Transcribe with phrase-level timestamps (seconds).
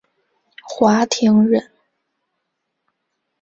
[0.67, 1.61] 华亭人。